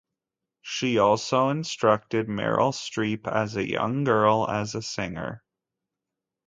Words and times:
She 0.63 0.97
also 0.97 1.49
instructed 1.49 2.25
Meryl 2.27 2.71
Streep 2.73 3.31
as 3.31 3.55
a 3.55 3.69
young 3.69 4.03
girl 4.03 4.49
as 4.49 4.73
a 4.73 4.81
singer. 4.81 5.43